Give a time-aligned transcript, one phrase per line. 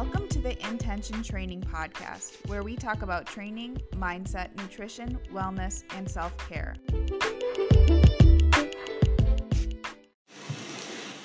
[0.00, 6.08] Welcome to the Intention Training Podcast, where we talk about training, mindset, nutrition, wellness, and
[6.08, 6.76] self care.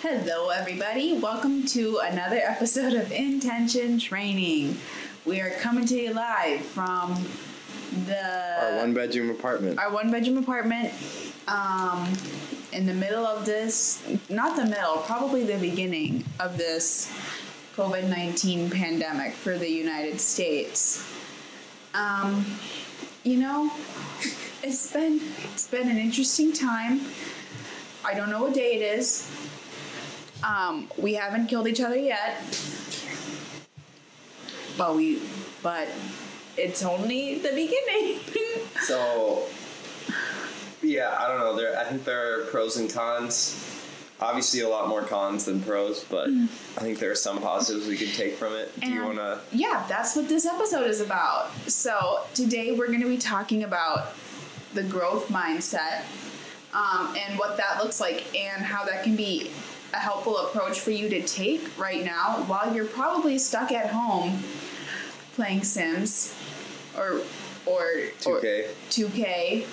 [0.01, 1.19] Hello, everybody.
[1.19, 4.75] Welcome to another episode of Intention Training.
[5.23, 7.13] We are coming to you live from
[8.07, 9.77] the Our one bedroom apartment.
[9.77, 10.91] our one bedroom apartment
[11.47, 12.11] um,
[12.71, 17.13] in the middle of this not the middle probably the beginning of this
[17.75, 21.07] covid-19 pandemic for the united states.
[21.93, 22.45] Um,
[23.23, 23.71] you know
[24.63, 25.19] it's been
[25.53, 27.01] it's been an interesting time.
[28.05, 29.29] I don't know what day it is.
[30.43, 32.37] Um, we haven't killed each other yet.
[34.77, 35.21] But we
[35.61, 35.87] but
[36.57, 38.19] it's only the beginning.
[38.83, 39.45] So,
[40.81, 41.55] yeah, I don't know.
[41.55, 43.72] There, I think there are pros and cons.
[44.23, 47.97] Obviously, a lot more cons than pros, but I think there are some positives we
[47.97, 48.71] can take from it.
[48.79, 49.41] Do you want to?
[49.51, 51.51] yeah, that's what this episode is about.
[51.67, 54.13] So today we're going to be talking about
[54.73, 56.03] the growth mindset
[56.73, 59.51] um, and what that looks like and how that can be
[59.93, 64.39] a helpful approach for you to take right now while you're probably stuck at home
[65.35, 66.33] playing Sims
[66.97, 67.21] or
[67.65, 67.85] or
[68.19, 69.65] two or 2K.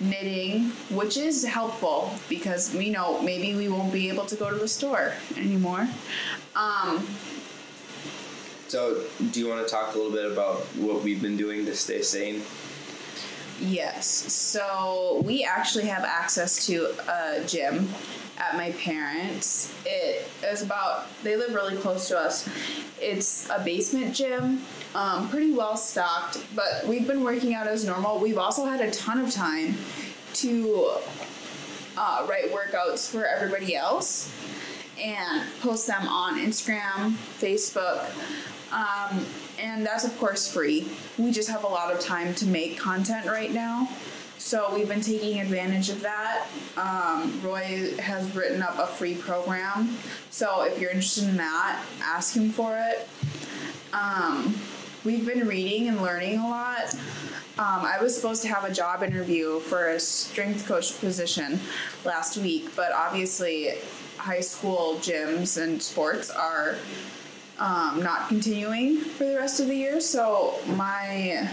[0.00, 4.56] knitting, which is helpful because we know maybe we won't be able to go to
[4.56, 5.88] the store anymore.
[6.56, 7.06] Um,
[8.68, 11.76] So, do you want to talk a little bit about what we've been doing to
[11.76, 12.42] stay sane?
[13.60, 14.06] Yes.
[14.32, 17.88] So we actually have access to a gym
[18.38, 19.72] at my parents.
[19.84, 22.48] It is about they live really close to us.
[23.00, 24.62] It's a basement gym,
[24.94, 28.18] um, pretty well stocked, but we've been working out as normal.
[28.18, 29.76] We've also had a ton of time
[30.34, 30.92] to
[31.96, 34.32] uh, write workouts for everybody else
[35.00, 38.08] and post them on Instagram, Facebook,
[38.72, 39.24] um,
[39.58, 40.88] and that's of course free.
[41.18, 43.88] We just have a lot of time to make content right now.
[44.44, 46.46] So we've been taking advantage of that.
[46.76, 49.96] Um, Roy has written up a free program.
[50.28, 53.08] So if you're interested in that, ask him for it.
[53.94, 54.54] Um,
[55.02, 56.94] we've been reading and learning a lot.
[57.56, 61.58] Um, I was supposed to have a job interview for a strength coach position
[62.04, 63.76] last week, but obviously,
[64.18, 66.76] high school gyms and sports are
[67.58, 71.48] um, not continuing for the rest of the year, so my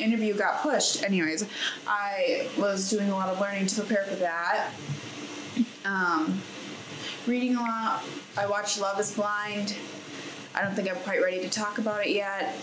[0.00, 1.02] interview got pushed.
[1.02, 1.46] Anyways,
[1.86, 4.70] I was doing a lot of learning to prepare for that.
[5.84, 6.40] Um,
[7.26, 8.02] reading a lot.
[8.36, 9.74] I watched Love is Blind.
[10.54, 12.54] I don't think I'm quite ready to talk about it yet.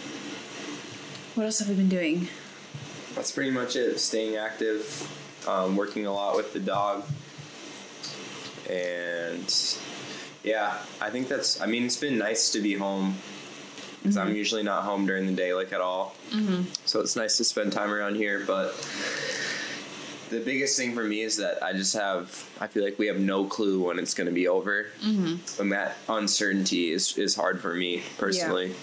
[1.35, 2.27] What else have we been doing?
[3.15, 3.99] That's pretty much it.
[3.99, 5.09] Staying active,
[5.47, 7.03] um, working a lot with the dog,
[8.69, 9.77] and
[10.43, 11.61] yeah, I think that's.
[11.61, 13.17] I mean, it's been nice to be home
[14.07, 16.15] because I'm usually not home during the day, like at all.
[16.31, 16.63] Mm-hmm.
[16.85, 18.43] So it's nice to spend time around here.
[18.47, 18.73] But
[20.29, 22.49] the biggest thing for me is that I just have.
[22.59, 25.61] I feel like we have no clue when it's going to be over, mm-hmm.
[25.61, 28.73] and that uncertainty is is hard for me personally.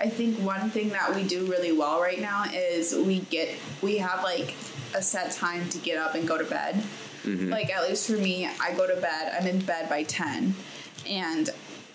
[0.00, 3.98] I think one thing that we do really well right now is we get we
[3.98, 4.54] have like
[4.94, 6.82] a set time to get up and go to bed.
[7.24, 9.34] Like at least for me, I go to bed.
[9.38, 10.54] I'm in bed by ten,
[11.06, 11.50] and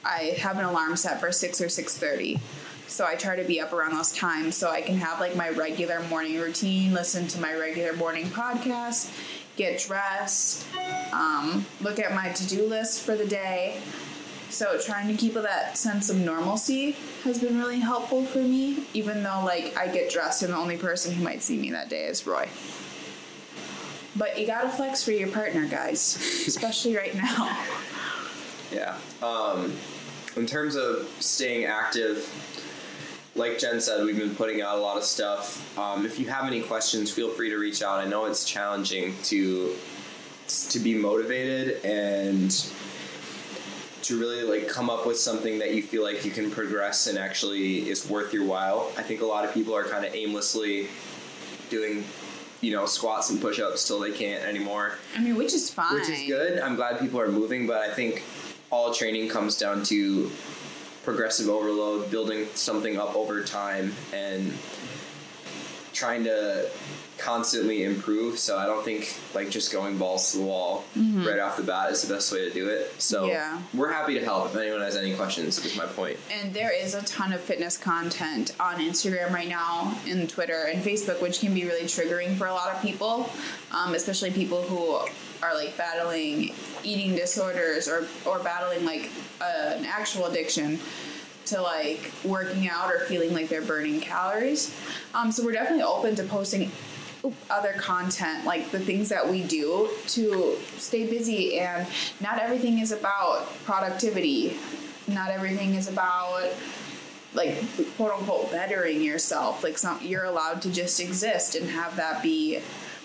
[0.05, 2.39] I have an alarm set for six or six thirty.
[2.87, 5.49] So I try to be up around those times so I can have like my
[5.49, 9.11] regular morning routine, listen to my regular morning podcast,
[9.55, 10.65] get dressed,
[11.11, 13.79] um, look at my to do list for the day.
[14.49, 16.91] So trying to keep that sense of normalcy
[17.23, 20.77] has been really helpful for me, even though like I get dressed and the only
[20.77, 22.47] person who might see me that day is Roy.
[24.15, 27.57] But you gotta flex for your partner, guys, especially right now.
[28.71, 28.97] Yeah.
[29.23, 29.73] Um,
[30.35, 32.29] in terms of staying active,
[33.35, 35.77] like Jen said, we've been putting out a lot of stuff.
[35.77, 37.99] Um, if you have any questions, feel free to reach out.
[37.99, 39.75] I know it's challenging to
[40.69, 42.51] to be motivated and
[44.03, 47.17] to really like come up with something that you feel like you can progress and
[47.17, 48.91] actually is worth your while.
[48.97, 50.89] I think a lot of people are kind of aimlessly
[51.69, 52.03] doing,
[52.59, 55.93] you know, squats and push-ups till they can't anymore I mean, which is fine.
[55.95, 56.59] which is good.
[56.59, 58.23] I'm glad people are moving, but I think
[58.73, 60.31] all training comes down to
[61.03, 64.51] progressive overload, building something up over time, and
[65.93, 66.67] trying to
[67.19, 68.39] constantly improve.
[68.39, 71.91] So I don't think like just going balls to the wall right off the bat
[71.91, 72.91] is the best way to do it.
[72.99, 73.61] So Yeah.
[73.75, 75.63] we're happy to help if anyone has any questions.
[75.63, 76.17] Is my point.
[76.31, 80.83] And there is a ton of fitness content on Instagram right now, and Twitter and
[80.83, 83.29] Facebook, which can be really triggering for a lot of people,
[83.71, 84.99] um, especially people who
[85.43, 86.53] are like battling
[86.83, 89.09] eating disorders or or battling like
[89.41, 90.79] uh, an actual addiction.
[91.45, 94.73] to like working out or feeling like they're burning calories.
[95.13, 96.71] Um, so we're definitely open to posting
[97.49, 101.87] other content like the things that we do to stay busy and
[102.19, 104.57] not everything is about productivity
[105.07, 106.49] not everything is about
[107.33, 107.63] like
[107.95, 112.59] quote unquote bettering yourself like some you're allowed to just exist and have that be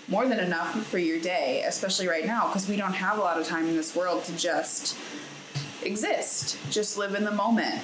[0.09, 3.39] more than enough for your day especially right now because we don't have a lot
[3.39, 4.97] of time in this world to just
[5.83, 7.81] exist just live in the moment.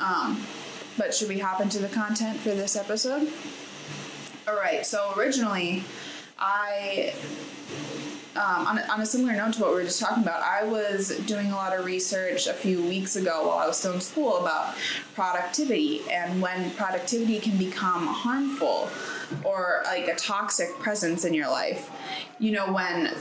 [0.00, 0.44] Um,
[0.96, 3.30] but should we hop into the content for this episode?
[4.46, 5.84] All right so originally
[6.38, 7.12] i
[8.38, 11.08] um, on, on a similar note to what we were just talking about, I was
[11.26, 14.38] doing a lot of research a few weeks ago while I was still in school
[14.38, 14.76] about
[15.14, 18.90] productivity and when productivity can become harmful
[19.44, 21.90] or like a toxic presence in your life.
[22.38, 23.12] You know, when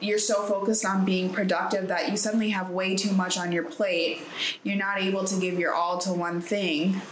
[0.00, 3.64] you're so focused on being productive that you suddenly have way too much on your
[3.64, 4.22] plate,
[4.62, 7.02] you're not able to give your all to one thing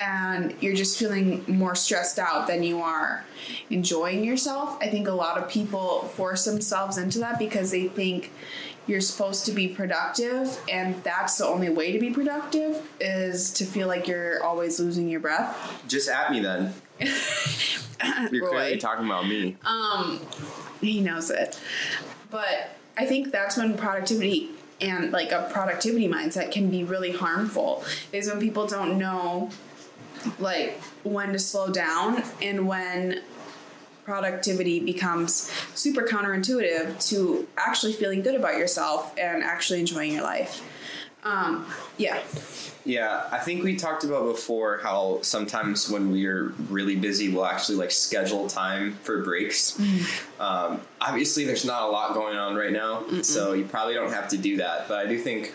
[0.00, 3.24] and you're just feeling more stressed out than you are
[3.68, 4.76] enjoying yourself.
[4.80, 8.32] I think a lot of people force themselves into that because they think
[8.86, 13.64] you're supposed to be productive and that's the only way to be productive is to
[13.64, 15.84] feel like you're always losing your breath.
[15.86, 16.74] Just at me then.
[18.32, 19.56] you're clearly talking about me.
[19.64, 20.20] Um
[20.80, 21.60] he knows it.
[22.30, 24.50] But I think that's when productivity
[24.80, 29.50] and like a productivity mindset can be really harmful is when people don't know
[30.38, 33.22] like when to slow down and when
[34.04, 40.62] productivity becomes super counterintuitive to actually feeling good about yourself and actually enjoying your life.
[41.22, 42.20] Um, yeah.
[42.84, 47.76] Yeah, I think we talked about before how sometimes when we're really busy, we'll actually
[47.76, 49.78] like schedule time for breaks.
[50.40, 54.28] Um, obviously, there's not a lot going on right now, so you probably don't have
[54.28, 54.88] to do that.
[54.88, 55.52] But I do think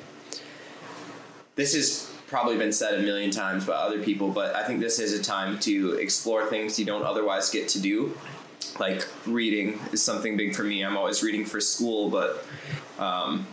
[1.56, 5.00] this has probably been said a million times by other people, but I think this
[5.00, 8.18] is a time to explore things you don't otherwise get to do.
[8.80, 10.83] Like reading is something big for me.
[10.83, 12.45] I'm always reading for school, but
[13.00, 13.45] um,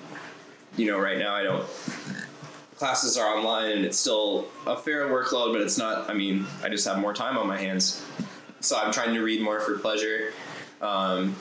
[0.76, 1.66] you know, right now I don't
[2.82, 6.10] classes are online and it's still a fair workload, but it's not.
[6.10, 8.04] I mean, I just have more time on my hands,
[8.58, 10.32] so I'm trying to read more for pleasure.
[10.80, 11.36] Um,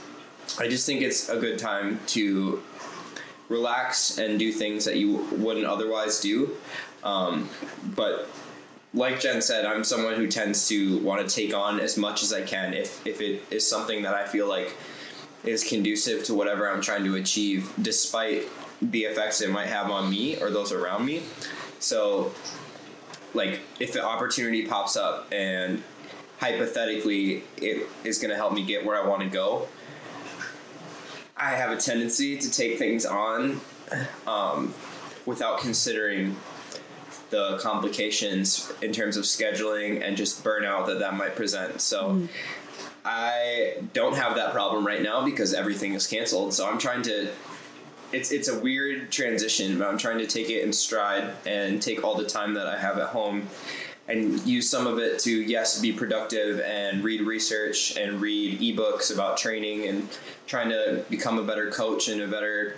[0.60, 2.62] I just think it's a good time to
[3.50, 6.56] relax and do things that you wouldn't otherwise do.
[7.04, 7.50] Um,
[7.96, 8.30] but
[8.94, 12.34] like Jen said, I'm someone who tends to want to take on as much as
[12.34, 14.76] I can if if it is something that I feel like
[15.44, 18.44] is conducive to whatever I'm trying to achieve, despite
[18.82, 21.24] the effects it might have on me or those around me.
[21.80, 22.32] So,
[23.34, 25.82] like, if an opportunity pops up and
[26.40, 29.68] hypothetically it is going to help me get where I want to go,
[31.36, 33.62] I have a tendency to take things on
[34.28, 34.74] um,
[35.26, 36.36] without considering
[37.32, 41.82] the complications in terms of scheduling and just burnout that that might present.
[41.82, 42.10] So.
[42.10, 42.26] Mm-hmm.
[43.04, 46.54] I don't have that problem right now because everything is canceled.
[46.54, 47.32] So I'm trying to
[48.14, 52.04] it's it's a weird transition, but I'm trying to take it in stride and take
[52.04, 53.48] all the time that I have at home
[54.08, 59.14] and use some of it to yes be productive and read research and read ebooks
[59.14, 60.08] about training and
[60.48, 62.78] trying to become a better coach and a better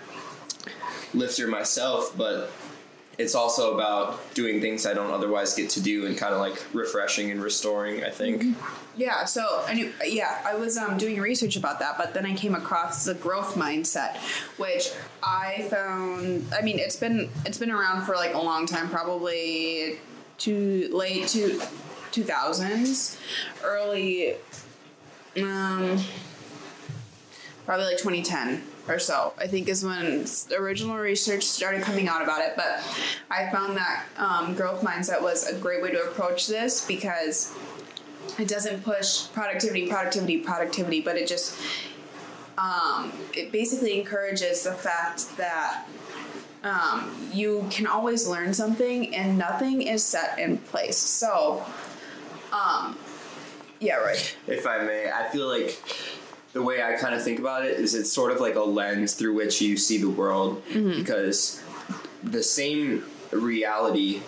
[1.13, 2.51] lifter myself, but
[3.17, 6.63] it's also about doing things I don't otherwise get to do and kind of like
[6.73, 8.57] refreshing and restoring, I think.
[8.95, 12.33] Yeah, so I knew, yeah, I was um, doing research about that, but then I
[12.33, 14.17] came across the growth mindset,
[14.57, 16.45] which I found.
[16.57, 19.99] I mean, it's been it's been around for like a long time, probably
[20.39, 21.61] to late to
[22.11, 23.19] two thousands,
[23.63, 24.35] early,
[25.37, 25.99] um,
[27.65, 29.33] probably like twenty ten or so.
[29.37, 30.25] I think is when
[30.57, 32.53] original research started coming out about it.
[32.55, 32.83] But
[33.29, 37.55] I found that um, growth mindset was a great way to approach this because
[38.39, 41.57] it doesn't push productivity, productivity, productivity, but it just
[42.57, 45.85] um, it basically encourages the fact that
[46.63, 50.97] um, you can always learn something and nothing is set in place.
[50.97, 51.65] So,
[52.53, 52.97] um,
[53.79, 54.37] yeah, right.
[54.47, 55.77] If I may, I feel like
[56.53, 59.13] the way I kind of think about it is it's sort of like a lens
[59.13, 60.99] through which you see the world mm-hmm.
[60.99, 61.61] because
[62.23, 64.21] the same reality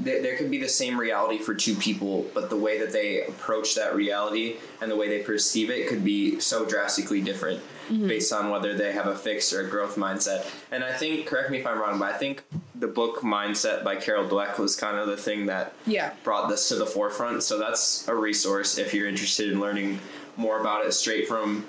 [0.00, 3.24] there, there could be the same reality for two people, but the way that they
[3.26, 8.08] approach that reality and the way they perceive it could be so drastically different mm-hmm.
[8.08, 10.46] based on whether they have a fixed or a growth mindset.
[10.72, 12.42] And I think, correct me if I'm wrong, but I think
[12.74, 16.12] the book Mindset by Carol Dweck was kind of the thing that Yeah.
[16.24, 17.42] brought this to the forefront.
[17.42, 20.00] So that's a resource if you're interested in learning
[20.36, 21.64] more about it straight from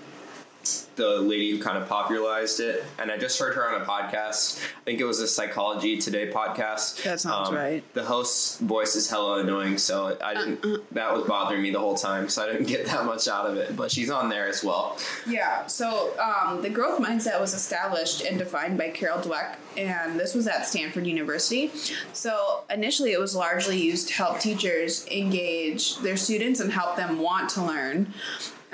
[0.96, 4.60] the lady who kind of popularized it, and I just heard her on a podcast.
[4.60, 7.04] I think it was a Psychology Today podcast.
[7.04, 7.84] That sounds um, right.
[7.94, 10.64] The host's voice is hella annoying, so I didn't.
[10.64, 10.78] Uh, uh.
[10.94, 13.58] that was bothering me the whole time, so I didn't get that much out of
[13.58, 13.76] it.
[13.76, 14.98] But she's on there as well.
[15.28, 20.34] Yeah, so um, the growth mindset was established and defined by Carol Dweck, and this
[20.34, 21.72] was at Stanford University.
[22.14, 27.20] So initially, it was largely used to help teachers engage their students and help them
[27.20, 28.14] want to learn.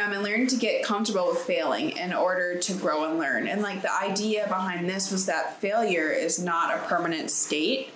[0.02, 3.48] Um, and learn to get comfortable with failing in order to grow and learn.
[3.48, 7.90] And like the idea behind this was that failure is not a permanent state,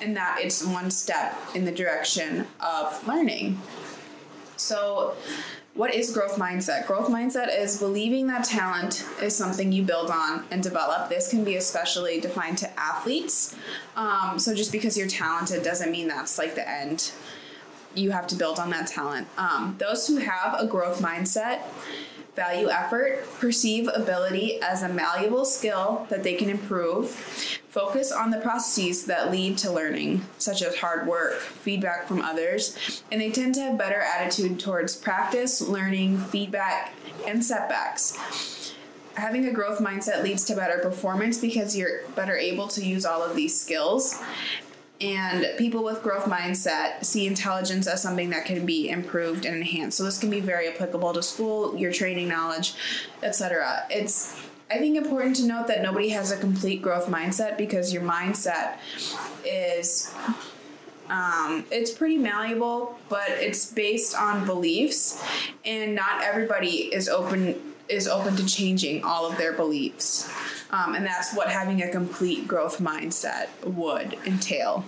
[0.00, 3.60] and that it's one step in the direction of learning.
[4.56, 5.16] So,
[5.74, 6.86] what is growth mindset?
[6.86, 11.10] Growth mindset is believing that talent is something you build on and develop.
[11.10, 13.54] This can be especially defined to athletes.
[13.94, 17.12] Um, so, just because you're talented doesn't mean that's like the end.
[17.96, 19.26] You have to build on that talent.
[19.38, 21.62] Um, those who have a growth mindset
[22.36, 27.08] value effort, perceive ability as a malleable skill that they can improve,
[27.70, 33.02] focus on the processes that lead to learning, such as hard work, feedback from others,
[33.10, 36.92] and they tend to have better attitude towards practice, learning, feedback,
[37.26, 38.74] and setbacks.
[39.14, 43.22] Having a growth mindset leads to better performance because you're better able to use all
[43.22, 44.22] of these skills
[45.00, 49.98] and people with growth mindset see intelligence as something that can be improved and enhanced.
[49.98, 52.74] So this can be very applicable to school your training knowledge
[53.22, 57.92] etc it's i think important to note that nobody has a complete growth mindset because
[57.92, 58.76] your mindset
[59.44, 60.14] is
[61.08, 65.22] um, it's pretty malleable but it's based on beliefs
[65.64, 67.54] and not everybody is open
[67.88, 70.28] is open to changing all of their beliefs
[70.70, 74.84] um, and that's what having a complete growth mindset would entail.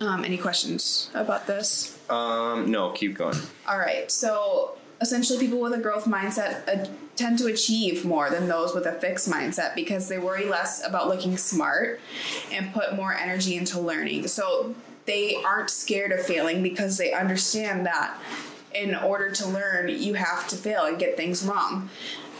[0.00, 1.98] Um, any questions about this?
[2.10, 3.36] Um, no, keep going.
[3.66, 4.10] All right.
[4.10, 8.86] So essentially, people with a growth mindset uh, tend to achieve more than those with
[8.86, 12.00] a fixed mindset because they worry less about looking smart
[12.52, 14.26] and put more energy into learning.
[14.26, 14.74] So
[15.06, 18.18] they aren't scared of failing because they understand that
[18.74, 21.88] in order to learn, you have to fail and get things wrong.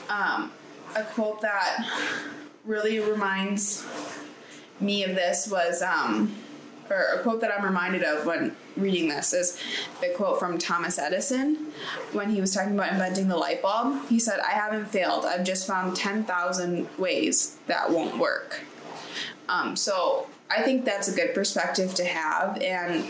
[0.08, 0.50] Um,
[0.96, 1.86] a quote that
[2.64, 3.86] really reminds
[4.80, 6.34] me of this was um,
[6.90, 9.58] or a quote that I'm reminded of when reading this is
[10.00, 11.72] the quote from Thomas Edison
[12.12, 14.06] when he was talking about inventing the light bulb.
[14.08, 15.24] He said, I haven't failed.
[15.24, 18.60] I've just found 10,000 ways that won't work.
[19.48, 22.60] Um, so I think that's a good perspective to have.
[22.60, 23.06] And,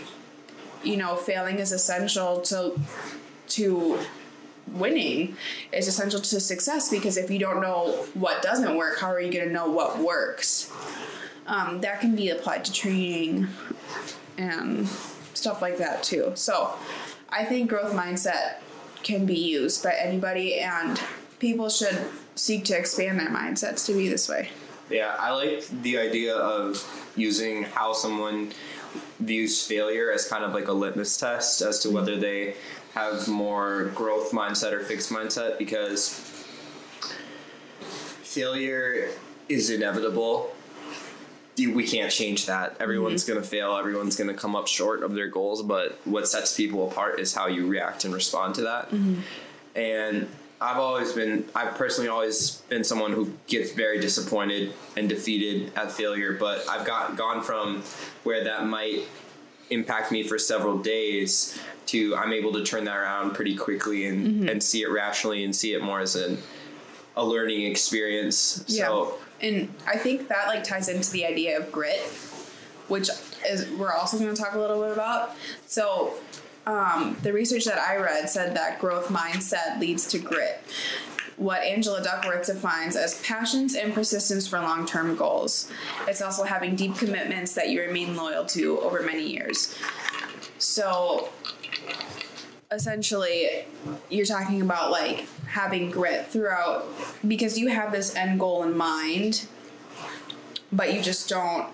[0.82, 2.78] you know, failing is essential to,
[3.48, 3.98] to
[4.72, 5.36] winning
[5.72, 9.32] is essential to success because if you don't know what doesn't work, how are you
[9.32, 10.70] going to know what works?
[11.46, 13.48] Um, that can be applied to training
[14.38, 14.88] and
[15.34, 16.32] stuff like that too.
[16.34, 16.74] So
[17.28, 18.56] I think growth mindset
[19.02, 21.00] can be used by anybody, and
[21.38, 21.98] people should
[22.34, 24.48] seek to expand their mindsets to be this way.
[24.90, 26.82] Yeah, I like the idea of
[27.16, 28.52] using how someone
[29.20, 32.54] views failure as kind of like a litmus test as to whether they
[32.94, 36.08] have more growth mindset or fixed mindset because
[38.22, 39.10] failure
[39.48, 40.54] is inevitable.
[41.56, 42.76] We can't change that.
[42.80, 43.32] Everyone's mm-hmm.
[43.32, 43.76] going to fail.
[43.76, 45.62] Everyone's going to come up short of their goals.
[45.62, 48.90] But what sets people apart is how you react and respond to that.
[48.90, 49.20] Mm-hmm.
[49.76, 50.28] And
[50.60, 55.90] I've always been, I've personally always been someone who gets very disappointed and defeated at
[55.90, 56.32] failure.
[56.32, 57.82] But I've got gone from
[58.22, 59.02] where that might
[59.70, 64.26] impact me for several days to I'm able to turn that around pretty quickly and,
[64.26, 64.48] mm-hmm.
[64.48, 66.38] and see it rationally and see it more as an
[67.16, 68.64] a learning experience.
[68.66, 68.86] Yeah.
[68.86, 72.00] So and I think that like ties into the idea of grit,
[72.88, 73.08] which
[73.46, 75.36] is we're also going to talk a little bit about.
[75.66, 76.14] So
[76.66, 80.62] um, the research that I read said that growth mindset leads to grit.
[81.36, 85.70] What Angela Duckworth defines as passions and persistence for long term goals.
[86.06, 89.76] It's also having deep commitments that you remain loyal to over many years.
[90.58, 91.30] So
[92.74, 93.66] essentially
[94.10, 96.86] you're talking about like having grit throughout
[97.26, 99.46] because you have this end goal in mind
[100.72, 101.68] but you just don't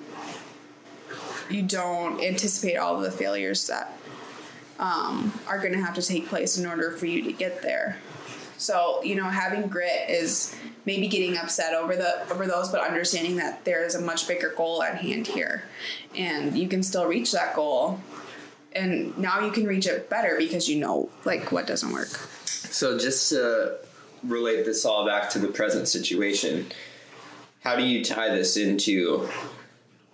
[1.48, 3.96] you don't anticipate all of the failures that
[4.78, 7.98] um, are going to have to take place in order for you to get there
[8.60, 13.36] so you know having grit is maybe getting upset over the over those but understanding
[13.36, 15.64] that there is a much bigger goal at hand here.
[16.16, 18.00] And you can still reach that goal.
[18.72, 22.08] And now you can reach it better because you know like what doesn't work.
[22.44, 23.78] So just to
[24.22, 26.66] relate this all back to the present situation
[27.60, 29.28] how do you tie this into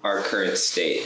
[0.03, 1.03] our current state?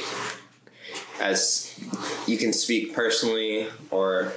[1.20, 1.78] As
[2.26, 4.32] you can speak personally or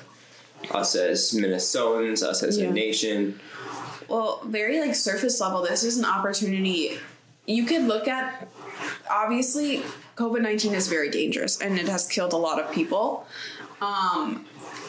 [0.72, 2.68] us as Minnesotans, us as Yeah.
[2.68, 3.40] a nation.
[4.08, 7.00] Well, very like surface level, this is an opportunity.
[7.46, 8.48] You could look at
[9.10, 9.84] obviously
[10.16, 13.26] COVID 19 is very dangerous and it has killed a lot of people.
[13.82, 14.46] Um,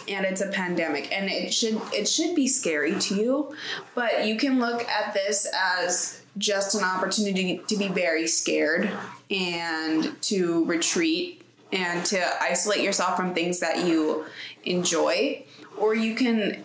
[0.08, 3.56] and it's a pandemic and it should it should be scary to you,
[3.94, 8.90] but you can look at this as just an opportunity to be very scared
[9.30, 14.24] and to retreat and to isolate yourself from things that you
[14.64, 15.42] enjoy
[15.76, 16.64] or you can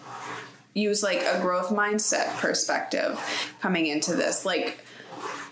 [0.74, 3.20] use like a growth mindset perspective
[3.62, 4.46] coming into this.
[4.46, 4.84] Like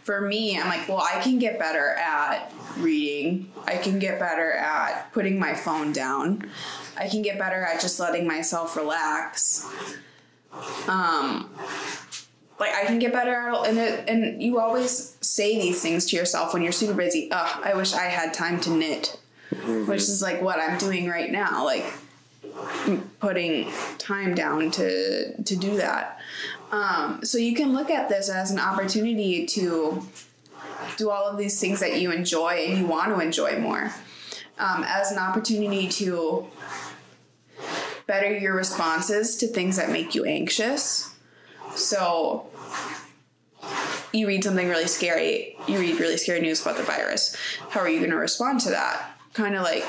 [0.04, 3.52] for me, I'm like, well, I can get better at reading.
[3.66, 6.50] I can get better at putting my phone down.
[6.98, 9.70] I can get better at just letting myself relax.
[10.88, 11.50] Um
[12.60, 16.16] like I can get better at and it, and you always say these things to
[16.16, 17.30] yourself when you're super busy.
[17.32, 19.20] Ugh, I wish I had time to knit.
[19.88, 21.64] Which is like what I'm doing right now.
[21.64, 21.86] Like
[23.20, 26.20] putting time down to to do that.
[26.72, 30.06] Um, so you can look at this as an opportunity to
[30.98, 33.94] do all of these things that you enjoy and you want to enjoy more,
[34.58, 36.48] um, as an opportunity to
[38.06, 41.14] better your responses to things that make you anxious.
[41.76, 42.50] So
[44.14, 47.36] you read something really scary, you read really scary news about the virus.
[47.70, 49.18] How are you going to respond to that?
[49.34, 49.86] Kind of like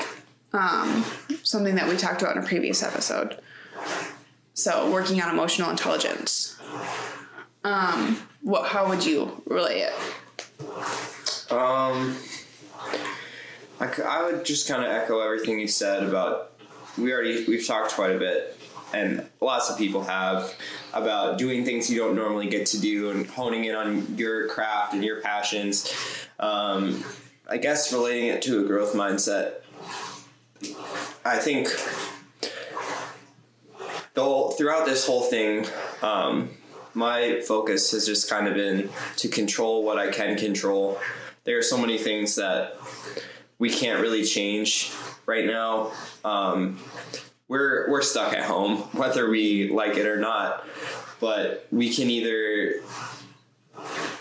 [0.53, 1.03] um,
[1.43, 3.39] something that we talked about in a previous episode.
[4.53, 6.59] So, working on emotional intelligence.
[7.63, 8.67] Um, what?
[8.69, 9.93] How would you relay it?
[11.51, 12.15] Um,
[13.79, 16.51] I, I would just kind of echo everything you said about
[16.97, 18.59] we already we've talked quite a bit,
[18.93, 20.53] and lots of people have
[20.93, 24.93] about doing things you don't normally get to do and honing in on your craft
[24.93, 25.93] and your passions.
[26.39, 27.03] Um,
[27.49, 29.61] I guess relating it to a growth mindset.
[31.25, 31.69] I think
[34.19, 35.65] whole, throughout this whole thing,
[36.01, 36.49] um,
[36.93, 40.99] my focus has just kind of been to control what I can control.
[41.43, 42.77] There are so many things that
[43.57, 44.91] we can't really change
[45.25, 45.91] right now.
[46.23, 46.79] Um,
[47.47, 50.65] we're we're stuck at home, whether we like it or not.
[51.19, 52.75] But we can either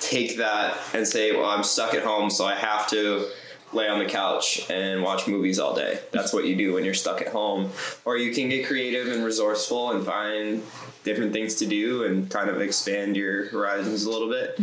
[0.01, 3.29] take that and say, "Well, I'm stuck at home, so I have to."
[3.73, 5.99] Lay on the couch and watch movies all day.
[6.13, 7.71] That's what you do when you're stuck at home.
[8.05, 10.63] Or you can get creative and resourceful and find
[11.05, 14.59] different things to do and kind of expand your horizons a little bit.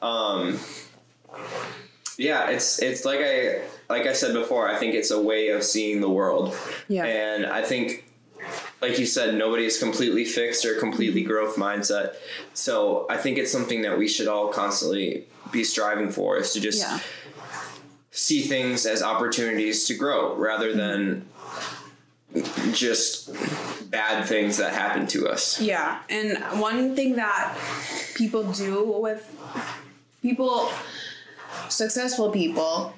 [0.00, 0.58] Um,
[2.18, 4.68] yeah, it's it's like I like I said before.
[4.68, 6.56] I think it's a way of seeing the world.
[6.88, 7.04] Yeah.
[7.04, 8.04] And I think,
[8.80, 12.14] like you said, nobody is completely fixed or completely growth mindset.
[12.54, 16.60] So I think it's something that we should all constantly be striving for is to
[16.60, 17.00] just Yeah.
[18.16, 21.26] See things as opportunities to grow rather than
[22.72, 23.30] just
[23.90, 25.60] bad things that happen to us.
[25.60, 27.56] Yeah, and one thing that
[28.14, 29.22] people do with
[30.22, 30.70] people,
[31.68, 32.94] successful people,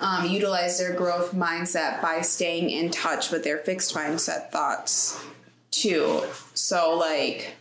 [0.00, 5.22] um, utilize their growth mindset by staying in touch with their fixed mindset thoughts
[5.70, 6.22] too.
[6.54, 7.54] So, like,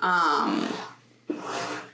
[0.00, 0.66] um,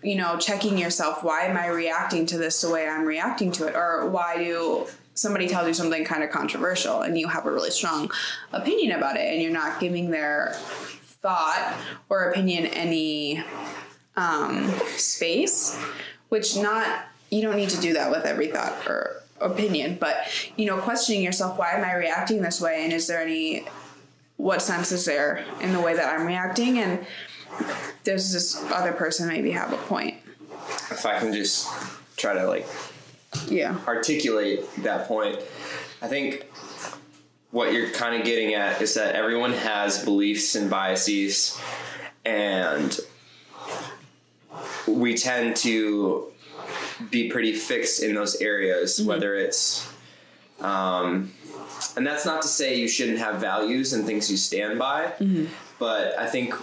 [0.02, 3.66] you know, checking yourself why am I reacting to this the way I'm reacting to
[3.66, 3.76] it?
[3.76, 7.70] Or why do somebody tells you something kind of controversial and you have a really
[7.70, 8.10] strong
[8.52, 11.76] opinion about it and you're not giving their thought
[12.08, 13.42] or opinion any
[14.16, 15.78] um, space,
[16.30, 20.16] which not, you don't need to do that with every thought or opinion, but,
[20.56, 22.84] you know, questioning yourself, why am I reacting this way?
[22.84, 23.64] And is there any,
[24.36, 26.78] what sense is there in the way that I'm reacting?
[26.78, 27.06] And
[28.04, 30.16] does this other person maybe have a point?
[30.90, 31.68] If I can just
[32.16, 32.66] try to like
[33.48, 33.78] Yeah.
[33.86, 35.38] articulate that point,
[36.00, 36.44] I think
[37.50, 41.58] what you're kind of getting at is that everyone has beliefs and biases,
[42.24, 42.98] and
[44.86, 46.26] we tend to
[47.10, 49.86] be pretty fixed in those areas, whether it's
[50.60, 51.32] um,
[51.96, 55.12] and that's not to say you shouldn't have values and things you stand by,
[55.80, 56.54] but I think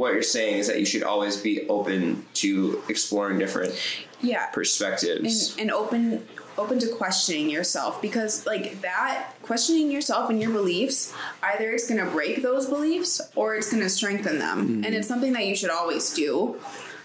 [0.00, 3.74] what you're saying is that you should always be open to exploring different
[4.22, 4.46] Yeah.
[4.46, 5.52] perspectives.
[5.52, 6.26] and, and open
[6.58, 12.04] open to questioning yourself because like that questioning yourself and your beliefs either it's going
[12.04, 15.54] to break those beliefs or it's going to strengthen them and it's something that you
[15.56, 16.56] should always do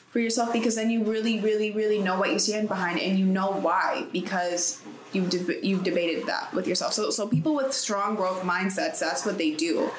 [0.09, 3.25] for yourself because then you really really really know what you stand behind and you
[3.25, 4.81] know why because
[5.13, 5.31] you've
[5.63, 9.51] you've debated that with yourself so so people with strong growth mindsets that's what they
[9.51, 9.89] do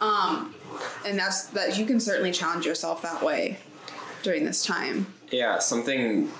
[0.00, 0.54] um
[1.06, 3.58] and that's that you can certainly challenge yourself that way
[4.22, 5.06] during this time.
[5.30, 6.30] Yeah, something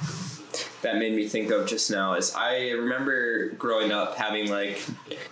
[0.83, 4.81] that made me think of just now is I remember growing up having like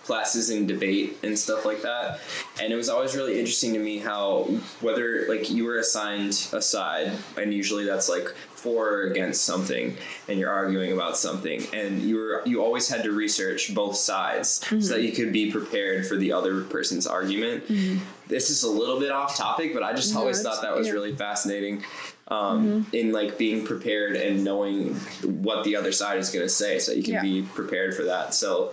[0.05, 2.21] classes in debate and stuff like that,
[2.61, 4.45] and it was always really interesting to me how
[4.81, 9.97] whether like you were assigned a side, and usually that's like for or against something,
[10.29, 14.61] and you're arguing about something, and you were you always had to research both sides
[14.69, 15.03] so that mm-hmm.
[15.03, 17.67] you could be prepared for the other person's argument.
[17.69, 18.05] Mm-hmm.
[18.29, 20.87] This is a little bit off topic, but I just No, always thought that was
[20.89, 20.93] yeah.
[20.95, 21.85] really fascinating
[22.29, 26.79] um, in like being prepared and knowing what the other side is going to say
[26.81, 27.23] so you can Yeah.
[27.23, 28.73] be prepared for that so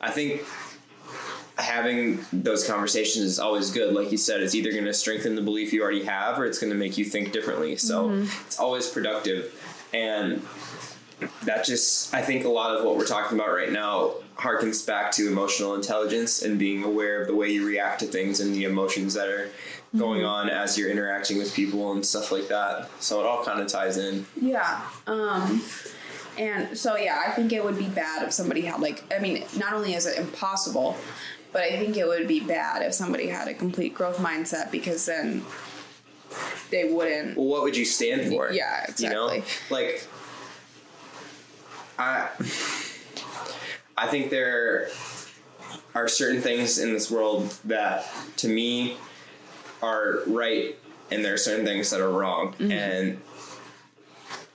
[0.00, 0.42] i think
[1.58, 5.42] having those conversations is always good like you said it's either going to strengthen the
[5.42, 8.46] belief you already have or it's going to make you think differently so Mm-hmm.
[8.46, 9.52] it's always productive
[9.92, 10.40] and
[11.44, 15.12] that just i think a lot of what we're talking about right now harkens back
[15.12, 18.64] to emotional intelligence and being aware of the way you react to things and the
[18.64, 19.50] emotions that are
[19.96, 23.60] going on as you're interacting with people and stuff like that so it all kind
[23.60, 24.80] of ties in Yeah.
[25.06, 25.62] Um
[26.38, 29.44] and so yeah, I think it would be bad if somebody had like I mean,
[29.58, 30.96] not only is it impossible,
[31.52, 35.04] but I think it would be bad if somebody had a complete growth mindset because
[35.04, 35.44] then
[36.70, 38.50] they wouldn't well, what would you stand for?
[38.50, 39.76] Yeah, You know, exactly.
[39.76, 40.08] like
[42.02, 42.28] I,
[43.96, 44.88] I think there
[45.94, 48.06] are certain things in this world that,
[48.38, 48.96] to me,
[49.82, 50.76] are right,
[51.10, 52.72] and there are certain things that are wrong, Mm-hmm.
[52.72, 53.20] and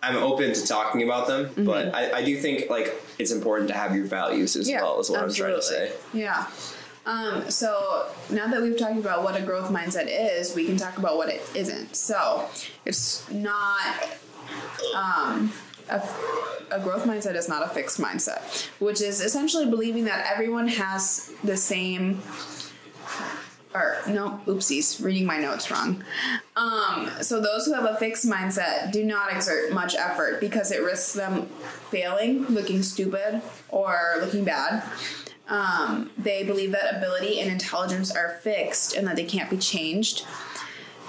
[0.02, 1.46] I'm open to talking about them.
[1.48, 1.66] Mm-hmm.
[1.66, 5.00] But I, I do think like it's important to have your values as well.
[5.00, 5.92] Is what I'm trying to say.
[6.14, 6.48] Yeah.
[7.06, 10.98] Um, so now that we've talked about what a growth mindset is, we can talk
[10.98, 11.96] about what it isn't.
[11.96, 12.48] So
[12.86, 14.08] it's not
[14.94, 15.52] um,
[15.89, 16.02] a,
[16.71, 21.32] a growth mindset is not a fixed mindset, which is essentially believing that everyone has
[21.43, 22.21] the same.
[23.73, 26.04] Or no, oopsies, reading my notes wrong.
[26.56, 30.82] Um, so those who have a fixed mindset do not exert much effort because it
[30.82, 31.45] risks them
[31.91, 34.84] failing, looking stupid, or looking bad.
[35.50, 40.26] Um, they believe that ability and intelligence are fixed and that they can't be changed.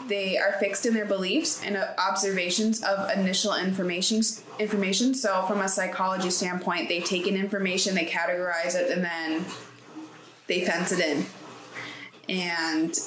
[0.08, 4.22] They are fixed in their beliefs and uh, observations of initial information.
[4.58, 5.14] Information.
[5.14, 9.44] So, from a psychology standpoint, they take in information, they categorize it, and then
[10.46, 11.26] they fence it in.
[12.28, 12.98] And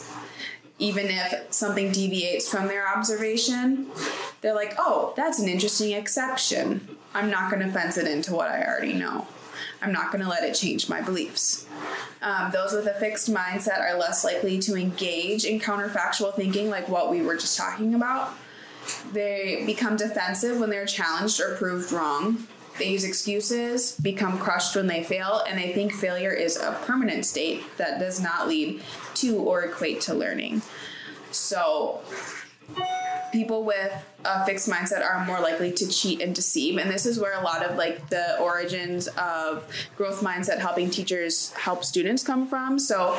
[0.79, 3.87] even if something deviates from their observation,
[4.41, 6.97] they're like, oh, that's an interesting exception.
[7.13, 9.27] I'm not going to fence it into what I already know.
[9.81, 11.65] I'm not going to let it change my beliefs.
[12.21, 16.87] Um, those with a fixed mindset are less likely to engage in counterfactual thinking, like
[16.87, 18.33] what we were just talking about.
[19.11, 22.47] They become defensive when they're challenged or proved wrong.
[22.77, 27.25] They use excuses, become crushed when they fail, and they think failure is a permanent
[27.25, 28.81] state that does not lead
[29.15, 30.61] to or equate to learning.
[31.31, 32.01] So,
[33.31, 33.93] people with
[34.25, 37.43] a fixed mindset are more likely to cheat and deceive and this is where a
[37.43, 39.67] lot of like the origins of
[39.97, 42.79] growth mindset helping teachers help students come from.
[42.79, 43.17] So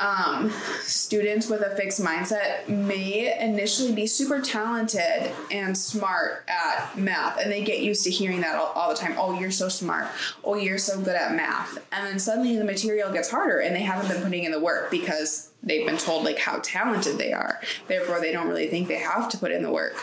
[0.00, 7.38] um, students with a fixed mindset may initially be super talented and smart at math
[7.38, 9.14] and they get used to hearing that all, all the time.
[9.18, 10.06] Oh you're so smart.
[10.42, 11.76] Oh you're so good at math.
[11.92, 14.90] And then suddenly the material gets harder and they haven't been putting in the work
[14.90, 17.60] because they've been told like how talented they are.
[17.86, 19.96] Therefore they don't really think they have to put in the work.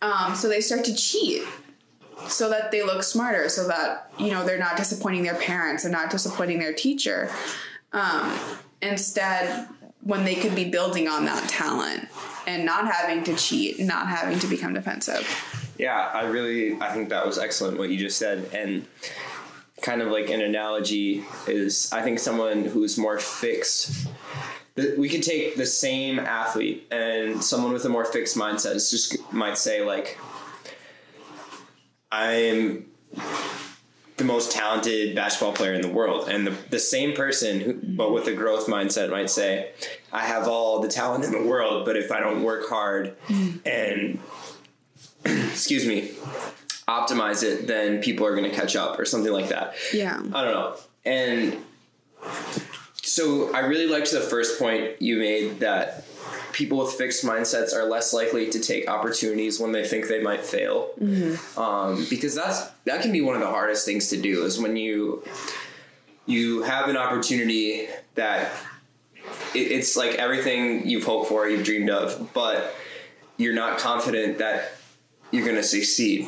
[0.00, 1.42] Um, so they start to cheat
[2.26, 5.92] so that they look smarter so that you know they're not disappointing their parents and
[5.92, 7.30] not disappointing their teacher.
[7.92, 8.38] Um,
[8.82, 9.68] instead
[10.02, 12.08] when they could be building on that talent
[12.46, 15.26] and not having to cheat not having to become defensive.
[15.78, 18.48] Yeah, I really I think that was excellent what you just said.
[18.54, 18.86] And
[19.82, 24.08] kind of like an analogy is I think someone who's more fixed
[24.98, 29.56] we could take the same athlete and someone with a more fixed mindset just might
[29.56, 30.18] say like
[32.12, 32.86] I'm
[34.16, 36.28] the most talented basketball player in the world.
[36.28, 39.70] And the, the same person who, but with a growth mindset might say
[40.12, 43.16] i have all the talent in the world but if i don't work hard
[43.64, 44.18] and
[45.24, 46.12] excuse me
[46.88, 49.74] optimize it then people are going to catch up or something like that.
[49.92, 50.20] Yeah.
[50.32, 50.76] I don't know.
[51.04, 51.56] And
[53.02, 56.04] so i really liked the first point you made that
[56.56, 60.42] people with fixed mindsets are less likely to take opportunities when they think they might
[60.42, 60.88] fail.
[61.58, 64.74] Um, because that's that can be one of the hardest things to do is when
[64.74, 65.22] you
[66.24, 68.50] you have an opportunity that
[69.54, 72.74] it, it's like everything you've hoped for you've dreamed of but
[73.36, 74.72] you're not confident that
[75.30, 76.26] you're going to succeed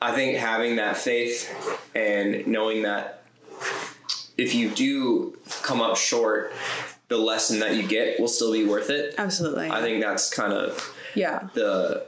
[0.00, 1.52] i think having that faith
[1.94, 3.22] and knowing that
[4.38, 6.52] if you do come up short
[7.10, 9.16] the lesson that you get will still be worth it.
[9.18, 9.68] Absolutely.
[9.68, 11.48] I think that's kind of yeah.
[11.54, 12.06] the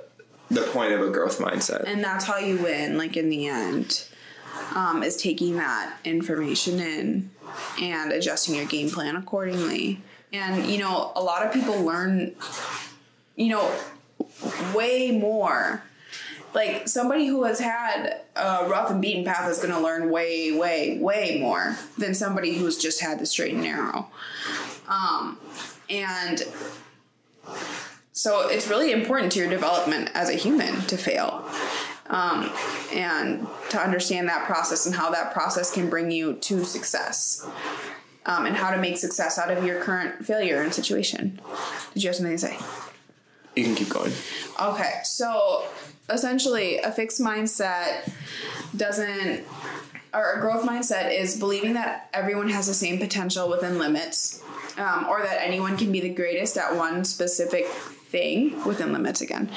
[0.49, 1.85] the point of a growth mindset.
[1.87, 4.07] and that's how you win like in the end
[4.75, 7.31] um, is taking that information in
[7.81, 10.01] and adjusting your game plan accordingly.
[10.33, 12.35] And you know a lot of people learn
[13.35, 13.75] you know
[14.75, 15.83] way more.
[16.55, 20.53] Like somebody who has had a rough and beaten path is going to learn way
[20.53, 24.07] way way more than somebody who's just had the straight and narrow
[24.93, 25.39] um,
[25.89, 26.43] and
[28.13, 31.49] so it's really important to your development as a human to fail
[32.11, 32.51] um,
[32.93, 37.49] and to understand that process and how that process can bring you to success
[38.27, 41.41] um, and how to make success out of your current failure and situation
[41.95, 42.57] did you have something to say
[43.55, 44.13] You can keep going.
[44.61, 45.65] Okay, so
[46.09, 48.11] essentially, a fixed mindset
[48.77, 49.45] doesn't,
[50.14, 54.42] or a growth mindset is believing that everyone has the same potential within limits,
[54.77, 59.51] um, or that anyone can be the greatest at one specific thing within limits again.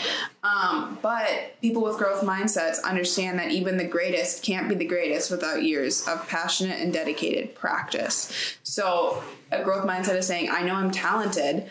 [0.43, 5.29] Um, but people with growth mindsets understand that even the greatest can't be the greatest
[5.29, 8.57] without years of passionate and dedicated practice.
[8.63, 11.69] So, a growth mindset is saying, I know I'm talented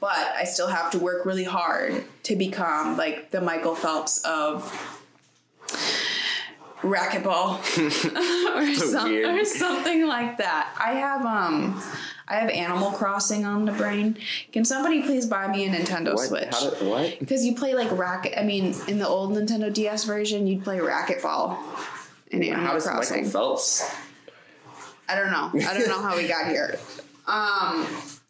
[0.00, 4.70] but I still have to work really hard to become like the Michael Phelps of
[6.84, 7.58] racquetball
[8.56, 10.74] or, some, or something like that.
[10.78, 11.82] I have um
[12.26, 14.16] I have Animal Crossing on the brain.
[14.52, 16.48] Can somebody please buy me a Nintendo Switch?
[16.50, 17.18] How did, what?
[17.18, 18.34] Because you play like racket.
[18.38, 21.58] I mean, in the old Nintendo DS version, you'd play racquetball
[22.28, 23.16] in Animal How does Crossing.
[23.16, 23.94] Michael Phelps?
[25.06, 25.50] I don't know.
[25.68, 26.78] I don't know how we got here.
[27.26, 27.86] Um,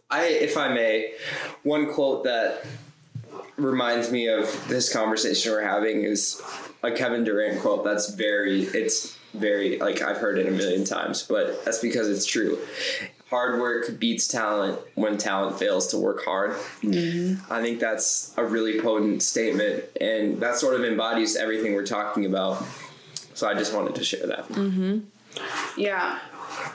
[0.08, 1.14] I, if I may,
[1.64, 2.64] one quote that
[3.56, 6.40] reminds me of this conversation we're having is
[6.82, 7.84] a Kevin Durant quote.
[7.84, 12.26] That's very, it's very like I've heard it a million times, but that's because it's
[12.26, 12.58] true.
[13.30, 16.52] Hard work beats talent when talent fails to work hard.
[16.82, 17.52] Mm-hmm.
[17.52, 22.26] I think that's a really potent statement, and that sort of embodies everything we're talking
[22.26, 22.62] about.
[23.34, 24.46] So I just wanted to share that.
[24.48, 25.00] Mm-hmm.
[25.76, 26.20] Yeah,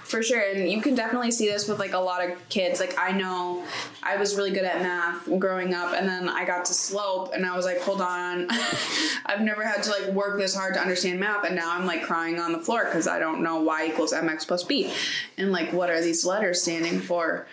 [0.10, 0.42] for sure.
[0.42, 2.80] And you can definitely see this with like a lot of kids.
[2.80, 3.64] Like I know
[4.02, 7.46] I was really good at math growing up and then I got to slope and
[7.46, 8.48] I was like, hold on.
[9.28, 12.02] I've never had to like work this hard to understand math and now I'm like
[12.02, 14.92] crying on the floor because I don't know y equals mx plus b.
[15.38, 17.46] And like what are these letters standing for?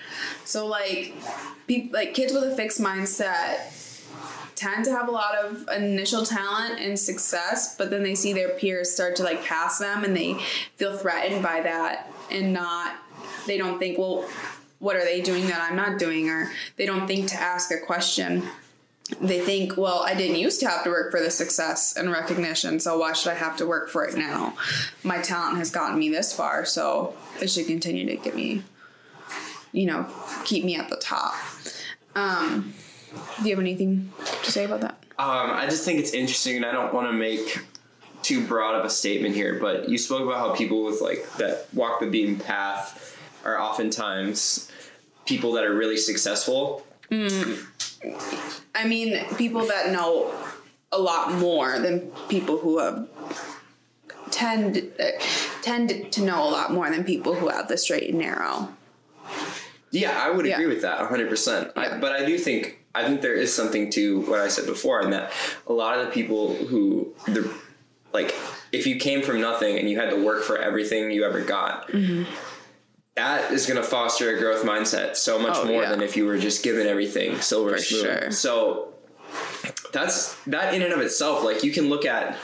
[0.46, 1.14] So like
[1.68, 3.72] pe- like kids with a fixed mindset
[4.54, 8.48] tend to have a lot of initial talent and success, but then they see their
[8.48, 10.32] peers start to like pass them and they
[10.76, 12.96] feel threatened by that and not
[13.46, 14.28] they don't think, well,
[14.78, 16.28] what are they doing that I'm not doing?
[16.28, 18.42] Or they don't think to ask a question.
[19.20, 22.80] They think, well, I didn't used to have to work for the success and recognition,
[22.80, 24.56] so why should I have to work for it now?
[25.04, 28.64] My talent has gotten me this far, so it should continue to get me,
[29.70, 30.06] you know,
[30.44, 31.34] keep me at the top.
[32.16, 32.74] Um,
[33.38, 34.12] do you have anything
[34.42, 34.98] to say about that?
[35.20, 37.60] Um, I just think it's interesting, and I don't want to make
[38.26, 41.68] too broad of a statement here, but you spoke about how people with like that
[41.72, 44.68] walk the beaten path are oftentimes
[45.26, 46.84] people that are really successful.
[47.12, 50.34] I mean, people that know
[50.90, 53.08] a lot more than people who have
[54.32, 55.04] tend uh,
[55.62, 58.74] tend to know a lot more than people who have the straight and narrow.
[59.92, 60.54] Yeah, I would Yeah.
[60.54, 61.72] agree with that 100%.
[61.76, 65.00] I, but I do think I think there is something to what I said before,
[65.02, 65.30] in that
[65.68, 67.52] a lot of the people who the
[68.16, 68.34] like
[68.72, 71.88] if you came from nothing and you had to work for everything you ever got.
[71.88, 72.24] Mm-hmm.
[73.14, 75.90] that is going to foster a growth mindset so much Oh, more yeah.
[75.90, 78.30] than if you were just given everything silver For sure.
[78.30, 78.92] So
[79.92, 81.42] that's that in and of itself.
[81.44, 82.36] Like you can look at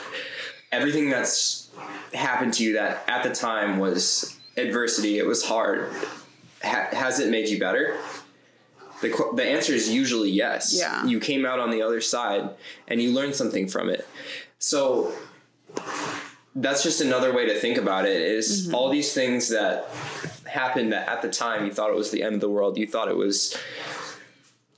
[0.71, 1.69] everything that's
[2.13, 5.17] happened to you that at the time was adversity.
[5.19, 5.91] It was hard.
[6.63, 7.97] Ha- has it made you better?
[9.01, 10.73] The, qu- the answer is usually yes.
[10.77, 11.05] Yeah.
[11.05, 12.49] You came out on the other side
[12.87, 14.07] and you learned something from it.
[14.59, 15.11] So
[16.55, 18.75] that's just another way to think about it is Mm-hmm.
[18.75, 19.87] all these things that
[20.45, 22.85] happened that at the time you thought it was the end of the world you
[22.85, 23.57] thought it was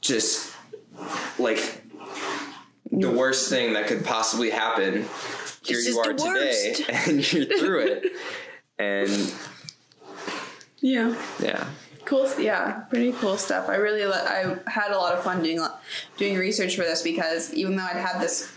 [0.01, 0.55] just
[1.37, 1.81] like
[2.91, 5.05] the worst thing that could possibly happen
[5.63, 6.75] here you are today
[7.07, 8.05] and you're through it
[8.79, 9.33] and
[10.79, 11.15] Yeah.
[11.41, 11.67] yeah
[12.05, 12.29] Cool.
[12.39, 13.67] Yeah, pretty cool stuff.
[13.67, 15.59] I really, I had a lot of fun doing
[16.17, 18.55] doing research for this because even though I'd had this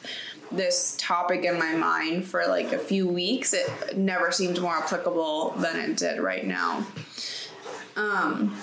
[0.50, 5.50] this topic in my mind for like a few weeks, it never seemed more applicable
[5.58, 6.86] than it did right now.
[7.96, 8.56] Um.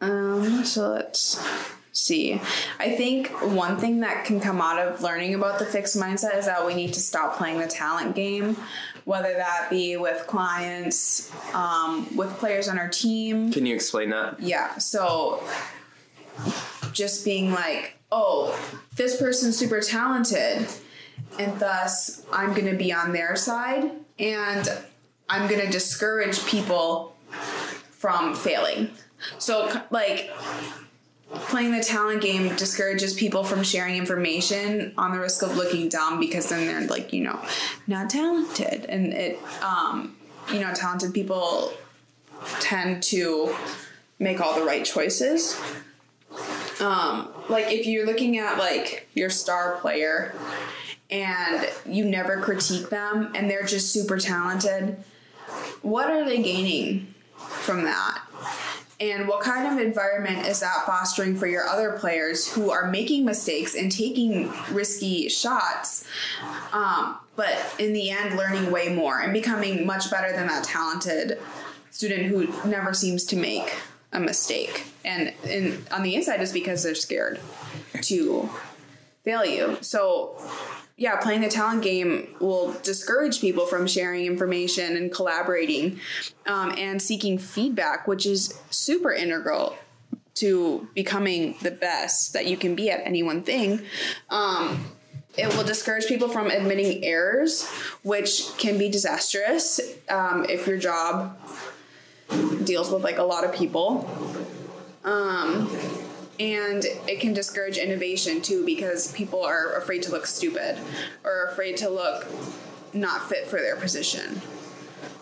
[0.00, 0.64] Um.
[0.64, 1.40] So let's
[1.92, 2.40] see.
[2.78, 6.46] I think one thing that can come out of learning about the fixed mindset is
[6.46, 8.56] that we need to stop playing the talent game,
[9.04, 13.52] whether that be with clients, um, with players on our team.
[13.52, 14.78] can you explain that Yeah.
[14.78, 15.42] So
[16.92, 18.58] just being like, oh,
[18.96, 20.66] this person's super talented,
[21.38, 24.68] and thus I'm going to be on their side, and
[25.28, 27.16] I'm going to discourage people
[27.90, 28.90] from failing.
[29.38, 30.30] So, like,
[31.30, 36.20] playing the talent game discourages people from sharing information on the risk of looking dumb
[36.20, 37.38] because then they're like, you know,
[37.86, 38.86] not talented.
[38.86, 40.16] And it, um,
[40.52, 41.72] you know, talented people
[42.60, 43.54] tend to
[44.18, 45.60] make all the right choices.
[46.80, 50.34] Um, like if you're looking at like your star player
[51.10, 54.96] and you never critique them and they're just super talented,
[55.82, 58.22] what are they gaining from that?
[59.00, 63.24] And what kind of environment is that fostering for your other players who are making
[63.24, 66.04] mistakes and taking risky shots,
[66.72, 71.38] um, but in the end learning way more and becoming much better than that talented
[71.92, 73.72] student who never seems to make
[74.12, 74.86] a mistake?
[75.04, 77.40] And, and on the inside is because they're scared
[78.02, 78.48] to
[79.24, 79.78] fail you.
[79.80, 80.40] So
[80.98, 86.00] yeah, playing the talent game will discourage people from sharing information and collaborating
[86.46, 89.76] um, and seeking feedback, which is super integral
[90.34, 93.80] to becoming the best that you can be at any one thing.
[94.28, 94.92] Um,
[95.36, 97.68] it will discourage people from admitting errors,
[98.02, 101.38] which can be disastrous um, if your job
[102.64, 104.08] deals with like a lot of people.
[105.04, 105.70] Um,
[106.40, 110.78] and it can discourage innovation too because people are afraid to look stupid
[111.24, 112.26] or afraid to look
[112.92, 114.40] not fit for their position.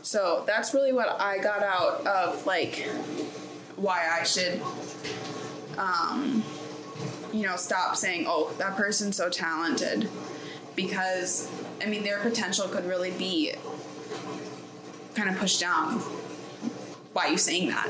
[0.02, 2.88] So that's really what I got out of like
[3.76, 4.60] why I should
[5.76, 6.42] um
[7.32, 10.08] you know stop saying oh that person's so talented
[10.74, 11.50] because
[11.82, 13.54] I mean their potential could really be
[15.14, 16.02] kind of pushed down
[17.16, 17.88] by you saying that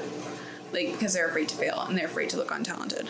[0.72, 3.08] like because they're afraid to fail and they're afraid to look untalented.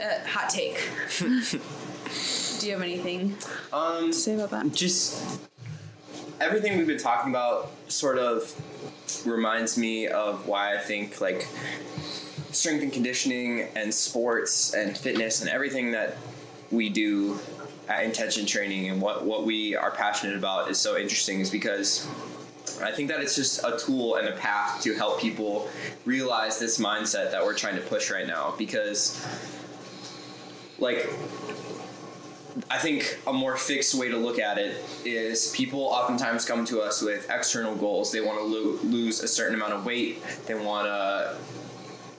[0.00, 0.88] Uh, hot take.
[1.20, 3.36] Do you have anything
[3.72, 4.72] Um, to say about that?
[4.72, 5.40] just
[6.40, 8.52] everything we've been talking about sort of
[9.26, 11.46] reminds me of why I think like
[12.52, 16.16] strength and conditioning and sports and fitness and everything that
[16.70, 17.38] we do
[17.88, 22.06] at intention training and what, what we are passionate about is so interesting is because
[22.82, 25.68] I think that it's just a tool and a path to help people
[26.04, 29.24] realize this mindset that we're trying to push right now because
[30.78, 31.08] like
[32.70, 36.80] I think a more fixed way to look at it is people oftentimes come to
[36.80, 38.10] us with external goals.
[38.10, 40.22] They want to lo- lose a certain amount of weight.
[40.46, 41.36] They want to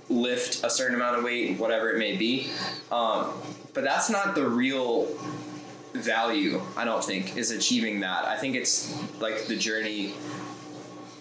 [0.10, 2.50] lift a certain amount of weight, whatever it may be.
[2.92, 3.34] Um,
[3.74, 5.08] but that's not the real
[5.94, 8.26] value, I don't think, is achieving that.
[8.26, 10.14] I think it's like the journey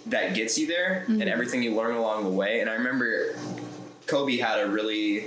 [0.09, 2.61] that gets you there and everything you learn along the way.
[2.61, 3.37] And I remember
[4.07, 5.27] Kobe had a really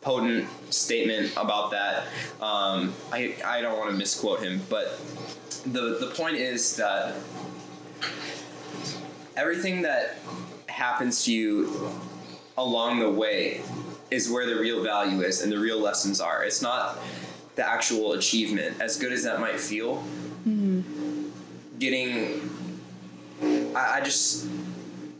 [0.00, 2.04] potent statement about that.
[2.40, 4.98] Um, I, I don't want to misquote him, but
[5.64, 7.14] the, the point is that
[9.36, 10.16] everything that
[10.68, 11.90] happens to you
[12.56, 13.62] along the way
[14.10, 16.44] is where the real value is and the real lessons are.
[16.44, 16.98] It's not
[17.56, 20.04] the actual achievement, as good as that might feel.
[21.78, 22.55] Getting,
[23.76, 24.48] I, I just,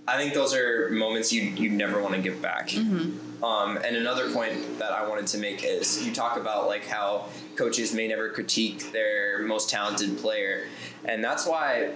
[0.08, 2.68] I think those are moments you you never want to give back.
[2.70, 3.44] Mm-hmm.
[3.44, 7.26] Um, and another point that I wanted to make is you talk about like how
[7.54, 10.68] coaches may never critique their most talented player,
[11.04, 11.92] and that's why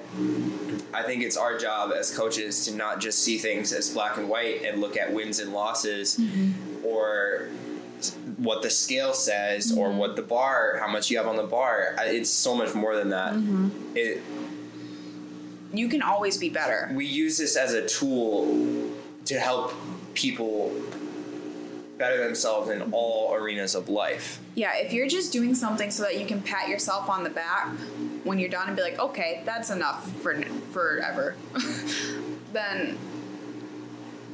[0.92, 4.28] I think it's our job as coaches to not just see things as black and
[4.28, 6.84] white and look at wins and losses mm-hmm.
[6.84, 7.48] or
[8.36, 9.98] what the scale says or mm-hmm.
[9.98, 11.94] what the bar, how much you have on the bar.
[12.00, 13.34] It's so much more than that.
[13.94, 14.22] It,
[15.72, 16.90] You can always be better.
[16.92, 18.90] we use this as a tool
[19.26, 19.72] to help
[20.14, 20.74] people
[21.98, 24.40] better themselves in all arenas of life.
[24.54, 27.68] Yeah, if you're just doing something so that you can pat yourself on the back
[28.24, 31.36] when you're done and be like, okay, that's enough for forever,
[32.52, 32.98] then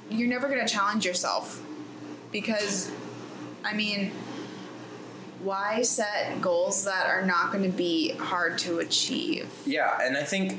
[0.09, 1.61] you're never gonna challenge yourself
[2.31, 2.90] because,
[3.64, 4.12] I mean,
[5.42, 9.49] why set goals that are not going to be hard to achieve?
[9.64, 10.59] Yeah, and I think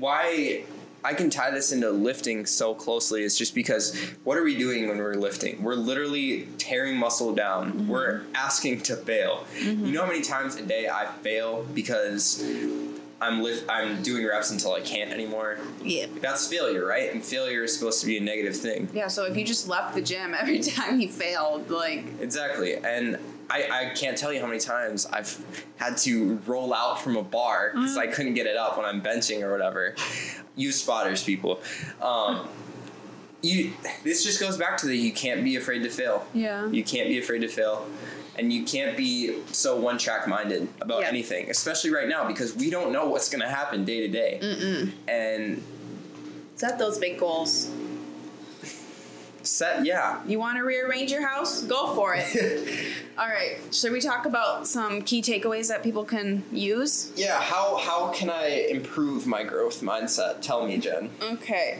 [0.00, 0.64] why
[1.02, 4.88] I can tie this into lifting so closely is just because what are we doing
[4.88, 5.62] when we're lifting?
[5.62, 7.72] We're literally tearing muscle down.
[7.72, 7.88] Mm-hmm.
[7.88, 9.46] We're asking to fail.
[9.58, 9.86] Mm-hmm.
[9.86, 12.44] You know how many times a day I fail because
[13.22, 15.58] I'm lift I'm doing reps until I can't anymore?
[15.82, 16.06] Yeah.
[16.20, 17.12] That's failure, right?
[17.12, 18.88] And failure is supposed to be a negative thing.
[18.92, 22.76] Yeah, so if you just left the gym every time you failed, like, Exactly.
[22.76, 23.18] And
[23.50, 25.44] I, I can't tell you how many times I've
[25.76, 29.02] had to roll out from a bar because I couldn't get it up when I'm
[29.02, 29.94] benching or whatever.
[30.56, 31.60] Use spotters, people.
[32.00, 32.48] Um,
[33.42, 33.72] you
[34.04, 36.26] this just goes back to the you can't be afraid to fail.
[36.34, 36.68] Yeah.
[36.68, 37.86] You can't be afraid to fail.
[38.38, 41.08] And you can't be so one track minded about Yeah.
[41.08, 44.90] anything, especially right now because we don't know what's going to happen day to day.
[45.08, 45.62] And
[46.56, 47.70] Set those big goals.
[49.50, 50.20] Set, yeah.
[50.26, 51.62] You want to rearrange your house?
[51.62, 52.86] Go for it.
[53.18, 53.58] All right.
[53.72, 57.12] Should we talk about some key takeaways that people can use?
[57.16, 60.40] Yeah, how, how can I improve my growth mindset?
[60.40, 61.10] Tell me, Jen.
[61.20, 61.78] Okay.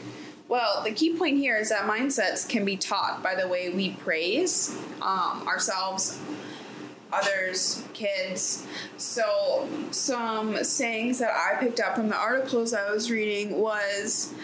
[0.49, 3.93] Well, the key point here is that mindsets can be taught by the way we
[3.93, 6.19] praise um, ourselves,
[7.13, 8.67] others, kids.
[8.97, 14.35] So, some sayings that I picked up from the articles I was reading was,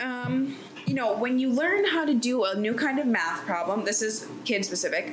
[0.00, 0.56] um,
[0.86, 4.02] you know, when you learn how to do a new kind of math problem, this
[4.02, 5.12] is kid specific,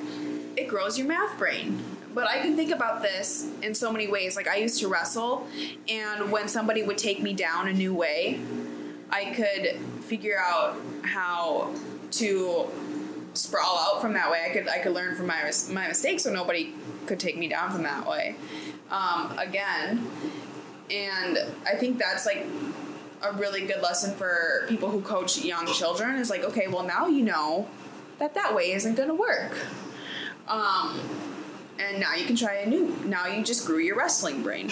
[0.57, 1.83] it grows your math brain.
[2.13, 4.35] But I can think about this in so many ways.
[4.35, 5.47] Like, I used to wrestle,
[5.87, 8.41] and when somebody would take me down a new way,
[9.09, 11.73] I could figure out how
[12.11, 12.67] to
[13.33, 14.45] sprawl out from that way.
[14.45, 16.73] I could I could learn from my my mistakes, so nobody
[17.05, 18.35] could take me down from that way.
[18.89, 20.05] Um, again,
[20.89, 22.45] and I think that's like
[23.23, 26.15] a really good lesson for people who coach young children.
[26.15, 27.67] Is like, okay, well now you know
[28.19, 29.57] that that way isn't going to work.
[30.47, 30.99] Um,
[31.79, 32.95] and now you can try a new.
[33.05, 34.71] Now you just grew your wrestling brain.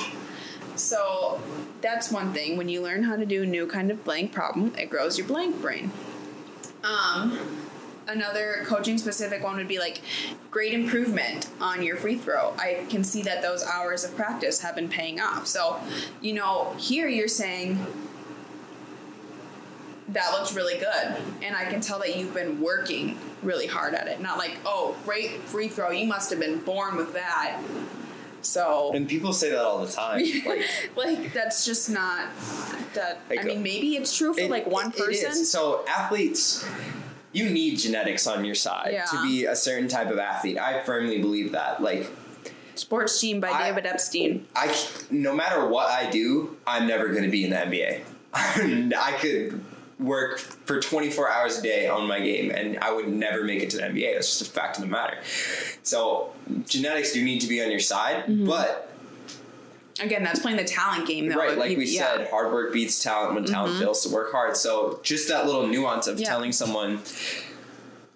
[0.76, 1.42] So
[1.82, 2.58] that's one thing.
[2.58, 5.28] When you learn how to do a new kind of blank problem, it grows your
[5.28, 5.92] blank brain.
[6.84, 7.38] Um,
[8.08, 10.02] another coaching specific one would be like
[10.52, 12.54] great improvement on your free throw.
[12.58, 15.48] I can see that those hours of practice have been paying off.
[15.48, 15.80] So,
[16.22, 17.86] you know, here you're saying
[20.14, 21.16] that looks really good.
[21.44, 24.20] And I can tell that you've been working really hard at it.
[24.22, 25.92] Not like, oh, great free throw.
[25.92, 27.62] You must have been born with that.
[28.42, 30.22] So And people say that all the time.
[30.46, 32.30] Like, like that's just not
[32.94, 35.32] that Like, I mean maybe it's true for It- like one person.
[35.32, 35.52] is.
[35.52, 36.66] So athletes,
[37.34, 39.06] you need genetics on your side Yeah.
[39.06, 40.58] to be a certain type of athlete.
[40.58, 41.84] I firmly believe that.
[41.84, 42.10] Like,
[42.76, 44.48] Sports Gene by I- David Epstein.
[44.56, 44.74] I
[45.12, 48.02] no matter what I do, I'm never going to be in the NBA.
[48.34, 49.62] I could
[50.00, 53.70] work for 24 hours a day on my game, and I would never make it
[53.72, 54.14] to the NBA.
[54.14, 55.18] That's just a fact of the matter.
[55.84, 56.32] So
[56.68, 58.46] genetics do need to be on your side, Mm-hmm.
[58.48, 58.86] but
[60.02, 61.36] Again, that's playing the talent game though.
[61.36, 62.04] right, like we yeah.
[62.06, 62.18] Mm-hmm.
[62.20, 64.56] said, hard work beats talent when talent fails to work hard.
[64.56, 66.30] So just that little nuance of Yeah.
[66.30, 67.02] telling someone,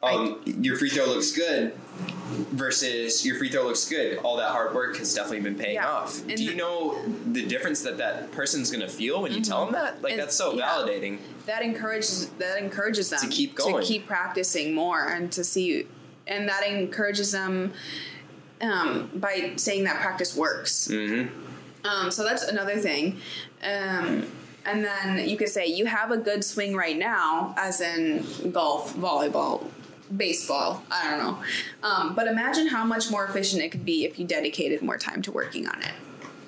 [0.04, 1.74] um, your free throw looks good
[2.52, 4.18] versus your free throw looks good.
[4.20, 5.90] All that hard work has definitely been paying Yeah.
[5.90, 6.20] off.
[6.28, 7.00] And Do you know
[7.32, 9.96] the difference that that person's going to feel when you tell them that?
[9.96, 10.06] Like Mm-hmm.
[10.14, 10.70] And- that's so yeah.
[10.70, 11.20] validating.
[11.46, 13.82] that encourages that encourages them To keep going.
[13.82, 15.88] to keep practicing more and to see
[16.26, 17.74] and that encourages them
[18.62, 21.26] um, by saying that practice works hmm
[21.86, 23.18] um, so that's another thing
[23.62, 24.26] um,
[24.66, 28.96] and then you could say you have a good swing right now as in golf
[28.96, 29.66] volleyball
[30.16, 31.38] baseball i don't know.
[31.82, 35.22] Um, but imagine how much more efficient it could be if you dedicated more time
[35.24, 35.94] to working on it.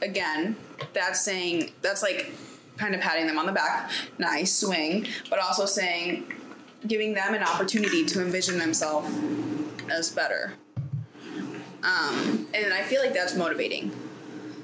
[0.01, 0.55] Again
[0.93, 2.31] that's saying that's like
[2.77, 6.31] kind of patting them on the back nice swing but also saying
[6.85, 9.09] giving them an opportunity to envision themselves
[9.89, 10.53] as better.
[11.83, 13.91] Um, and i feel like that's motivating.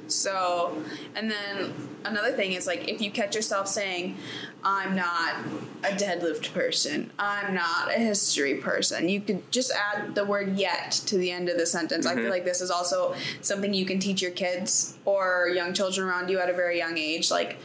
[0.08, 0.84] So
[1.16, 1.74] and then
[2.06, 4.18] another thing is like if you catch yourself saying
[4.64, 5.36] i'm not
[5.84, 7.10] a deadlift person.
[7.18, 9.10] I'm not a history person.
[9.10, 12.06] You could just add the word yet to the end of the sentence.
[12.06, 16.08] I feel like this is also something you can teach your kids or young children
[16.08, 17.32] around you at a very young age.
[17.32, 17.58] Like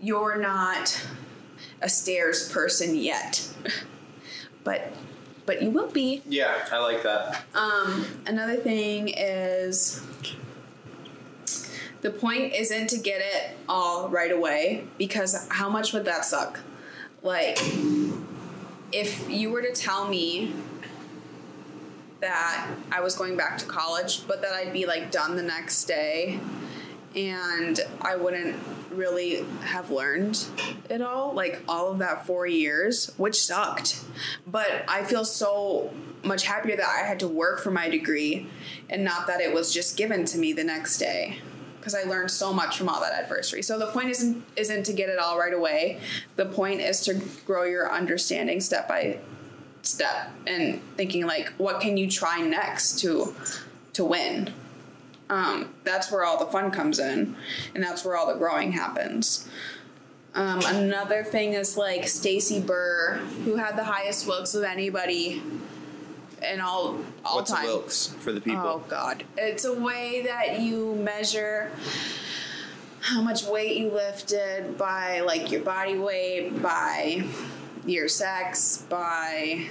[0.00, 1.04] you're not
[1.82, 3.48] a stairs person yet.
[4.62, 4.92] But
[5.46, 6.22] but you will be.
[6.28, 7.44] Yeah, I like that.
[7.54, 10.02] um, another thing is
[12.02, 16.60] the point isn't to get it all right away because how much would that suck?
[17.22, 17.58] Like,
[18.92, 20.54] if you were to tell me
[22.20, 25.84] that I was going back to college, but that I'd be like done the next
[25.84, 26.40] day
[27.14, 28.56] and I wouldn't
[28.90, 30.44] really have learned
[30.88, 34.02] it all, like all of that four years, which sucked.
[34.46, 35.92] But I feel so
[36.22, 38.46] much happier that I had to work for my degree
[38.88, 41.38] and not that it was just given to me the next day.
[41.80, 43.62] Because I learned so much from all that adversity.
[43.62, 45.98] So the point isn't isn't to get it all right away.
[46.36, 49.18] The point is to grow your understanding step by
[49.82, 53.34] step and thinking like, what can you try next to
[53.94, 54.52] to win?
[55.30, 57.36] um, that's where all the fun comes in
[57.74, 59.48] and that's where all the growing happens
[60.34, 65.42] um, another thing is like stacy burr who had the highest wilks of anybody
[66.42, 68.60] in all all What's time a Wilks for the people?
[68.62, 71.70] oh god it's a way that you measure
[73.00, 77.24] how much weight you lifted by like your body weight by
[77.86, 79.66] your sex, by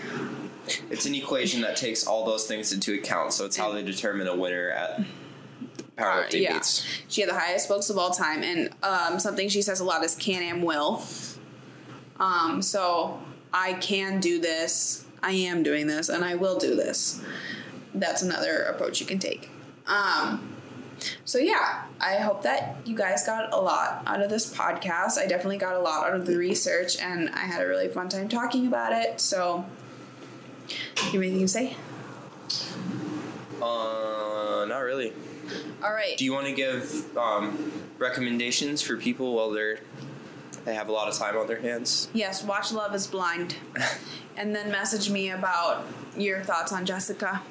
[0.90, 4.28] It's an equation that takes all those things into account, so it's how they determine
[4.28, 5.02] a winner at
[5.96, 6.54] powerlifting Uh, yeah.
[6.54, 6.86] meets.
[7.08, 10.04] She had the highest spokes of all time, and um, something she says a lot
[10.04, 11.04] is can am will.
[12.20, 13.22] Um, so
[13.54, 17.22] I can do this, I am doing this, and I will do this.
[17.94, 19.50] That's another approach you can take.
[19.88, 20.56] Um,
[21.26, 25.18] so yeah, I hope that you guys got a lot out of this podcast.
[25.18, 28.10] I definitely got a lot out of the research, and I had a really fun
[28.10, 29.20] time talking about it.
[29.20, 29.66] So,
[30.68, 31.76] you have anything to say?
[33.62, 35.14] Uh, not really.
[35.84, 36.18] All right.
[36.18, 39.80] Do you want to give um, recommendations for people while they're
[40.70, 42.10] they have a lot of time on their hands?
[42.14, 43.56] Yes, watch Love is Blind.
[44.38, 45.84] and then message me about
[46.16, 47.42] your thoughts on Jessica.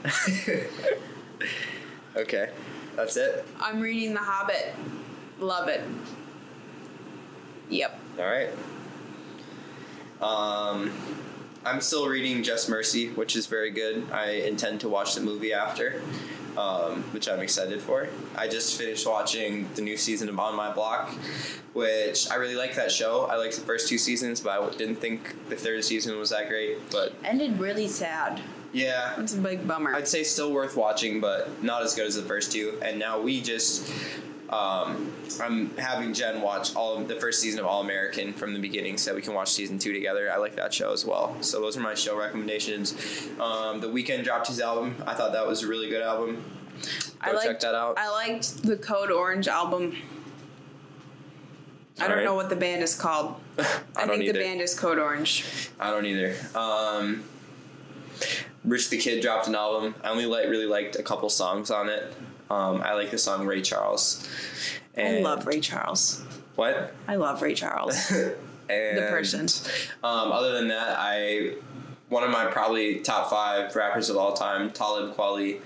[2.16, 2.50] okay,
[2.94, 3.44] that's it.
[3.60, 4.74] I'm reading The Hobbit.
[5.40, 5.82] Love it.
[7.70, 8.00] Yep.
[8.18, 8.50] All right.
[10.20, 10.92] Um,
[11.64, 14.10] I'm still reading Just Mercy, which is very good.
[14.12, 16.02] I intend to watch the movie after,
[16.56, 18.08] um, which I'm excited for.
[18.36, 21.10] I just finished watching the new season of On My Block,
[21.72, 23.26] which I really like that show.
[23.26, 26.48] I liked the first two seasons, but I didn't think the third season was that
[26.48, 26.78] great.
[26.90, 28.40] But Ended really sad.
[28.72, 29.94] yeah, It's a big bummer.
[29.94, 32.78] I'd say still worth watching, but not as good as the first two.
[32.82, 33.90] And now we just,
[34.50, 38.58] um, I'm having Jen watch all of the first season of All American from the
[38.58, 40.32] beginning, so we can watch season two together.
[40.32, 41.36] I like that show as well.
[41.42, 42.92] So those are my show recommendations.
[43.38, 44.96] Um, the Weeknd dropped his album.
[45.06, 46.42] I thought that was a really good album.
[47.20, 47.98] I Go liked, check that out.
[47.98, 49.96] I liked the Code Orange album.
[51.98, 52.24] I don't Alright.
[52.24, 53.34] know what the band is called.
[53.58, 53.62] I,
[53.96, 54.32] I, think either.
[54.34, 55.70] the band is Code Orange.
[55.80, 56.36] I don't either.
[56.54, 57.24] Um,
[58.64, 59.94] Rich the Kid dropped an album.
[60.04, 62.14] I only like really liked a couple songs on it.
[62.50, 64.26] Um, I like the song Ray Charles.
[64.96, 66.22] I And love Ray Charles.
[66.56, 66.94] What?
[67.06, 68.10] I love Ray Charles.
[68.70, 69.46] and the person.
[70.02, 71.54] Um, other than that, I
[72.08, 75.60] one of my probably top five rappers of all time, Talib Kweli.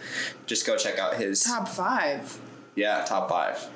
[0.46, 2.38] Just go check out his Top five.
[2.74, 3.68] yeah top five.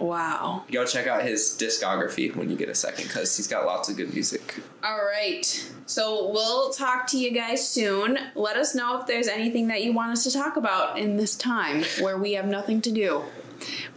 [0.00, 0.64] Wow.
[0.72, 3.96] Go check out his discography when you get a second, because he's got lots of
[3.96, 4.56] good music.
[4.82, 5.44] All right.
[5.86, 8.18] So we'll talk to you guys soon.
[8.34, 11.36] Let us know if there's anything that you want us to talk about in this
[11.36, 13.22] time where we have nothing to do.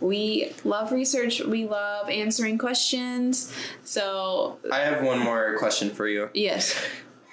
[0.01, 3.54] We love research, we love answering questions.
[3.86, 6.30] So, I have one more question for you.
[6.34, 6.78] yes.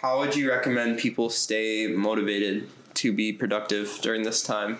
[0.00, 4.78] How would you recommend people stay motivated to be productive during this time?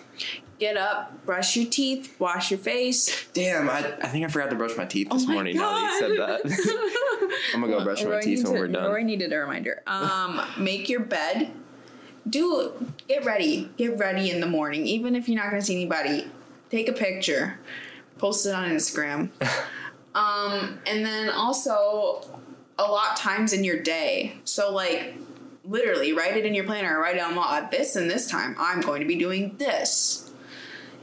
[0.61, 3.27] Get up, brush your teeth, wash your face.
[3.33, 5.73] Damn, I, I think I forgot to brush my teeth this Oh my morning now
[5.73, 7.41] that you said that.
[7.55, 8.93] I'm gonna go brush my teeth when a- we're done.
[8.93, 9.83] Roy needed a reminder.
[9.87, 11.51] Um, make your bed.
[12.29, 12.75] Do
[13.09, 13.71] get ready.
[13.79, 16.29] Get ready in the morning, even if you're not going to see anybody.
[16.69, 17.59] Take a picture,
[18.19, 19.31] post it on Instagram.
[20.15, 22.23] um, and then also
[22.79, 24.37] a lot times in your day.
[24.45, 25.15] So like
[25.65, 27.01] literally write it in your planner.
[27.01, 30.30] Write down well, at this and this time I'm going to be doing this.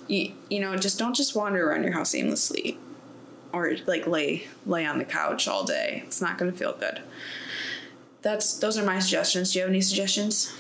[0.08, 2.78] You, you know, just don't just wander around your house aimlessly
[3.54, 6.04] or like lay lay on the couch all day.
[6.06, 7.02] It's not going to feel good.
[8.22, 9.54] That's those are my suggestions.
[9.54, 10.54] Do you have any suggestions?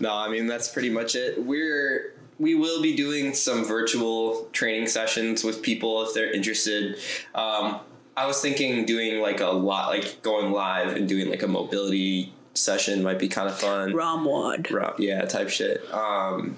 [0.00, 1.42] No, I mean that's pretty much it.
[1.42, 6.98] We're we will be doing some virtual training sessions with people if they're interested.
[7.34, 7.80] Um,
[8.16, 12.32] I was thinking doing like a lot, like going live and doing like a mobility
[12.54, 13.92] session might be kind of fun.
[13.92, 14.70] ROMWOD.
[14.70, 15.82] Ro- yeah, type shit.
[15.92, 16.56] Um,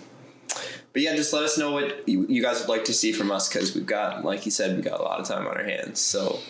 [0.93, 3.30] but yeah, just let us know what you, you guys would like to see from
[3.30, 5.62] us because we've got, like you said, we've got a lot of time on our
[5.62, 6.01] hands.
[6.01, 6.41] So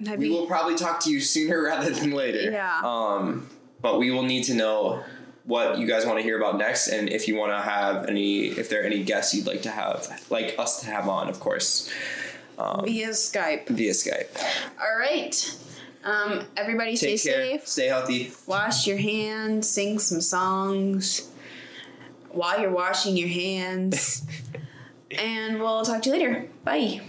[0.00, 2.50] we will probably talk to you sooner rather than later.
[2.50, 2.80] Yeah.
[2.84, 3.48] Um,
[3.80, 5.02] but we will need to know
[5.44, 8.48] what you guys want to hear about next, and if you want to have any,
[8.48, 11.40] if there are any guests you'd like to have, like us to have on, of
[11.40, 11.90] course,
[12.58, 13.66] via Skype.
[13.68, 14.28] via Skype.
[14.78, 15.56] All right.
[16.04, 17.16] Um, everybody stay care.
[17.16, 17.66] safe.
[17.66, 18.30] Stay healthy.
[18.46, 19.68] Wash your hands.
[19.68, 21.27] Sing some songs
[22.30, 24.26] while you're washing your hands.
[25.10, 26.48] and we'll talk to you later.
[26.64, 27.00] Bye.